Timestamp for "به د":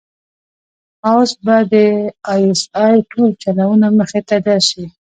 1.43-1.73